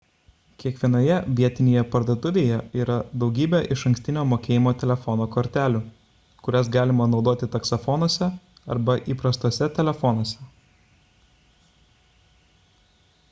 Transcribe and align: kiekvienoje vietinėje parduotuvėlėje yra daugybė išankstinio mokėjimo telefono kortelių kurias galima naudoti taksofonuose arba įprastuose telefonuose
kiekvienoje 0.61 1.15
vietinėje 1.39 1.81
parduotuvėlėje 1.95 2.55
yra 2.85 2.93
daugybė 3.23 3.59
išankstinio 3.75 4.23
mokėjimo 4.29 4.73
telefono 4.83 5.27
kortelių 5.35 5.81
kurias 6.47 6.71
galima 6.77 7.07
naudoti 7.11 7.49
taksofonuose 7.57 8.31
arba 8.77 8.95
įprastuose 9.17 9.69
telefonuose 9.81 10.49